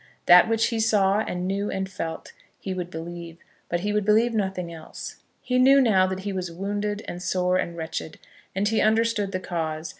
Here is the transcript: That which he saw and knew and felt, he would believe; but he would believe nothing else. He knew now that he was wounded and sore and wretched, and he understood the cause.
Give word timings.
That 0.25 0.49
which 0.49 0.69
he 0.69 0.79
saw 0.79 1.19
and 1.19 1.47
knew 1.47 1.69
and 1.69 1.87
felt, 1.87 2.31
he 2.59 2.73
would 2.73 2.89
believe; 2.89 3.37
but 3.69 3.81
he 3.81 3.93
would 3.93 4.03
believe 4.03 4.33
nothing 4.33 4.73
else. 4.73 5.17
He 5.43 5.59
knew 5.59 5.79
now 5.79 6.07
that 6.07 6.21
he 6.21 6.33
was 6.33 6.51
wounded 6.51 7.05
and 7.07 7.21
sore 7.21 7.57
and 7.57 7.77
wretched, 7.77 8.17
and 8.55 8.67
he 8.67 8.81
understood 8.81 9.31
the 9.31 9.39
cause. 9.39 9.89